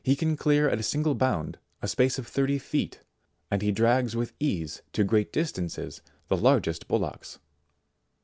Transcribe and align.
He 0.03 0.15
can 0.15 0.35
clear 0.35 0.67
at 0.67 0.79
a 0.79 0.81
single 0.81 1.13
bound, 1.13 1.59
a 1.83 1.87
space 1.87 2.17
of 2.17 2.25
thirty 2.25 2.57
feet, 2.57 3.01
and 3.51 3.61
he 3.61 3.71
drags 3.71 4.15
with 4.15 4.33
ease 4.39 4.81
to 4.93 5.03
great 5.03 5.31
distances 5.31 6.01
the 6.27 6.35
largest 6.37 6.87
bullocks. 6.87 7.37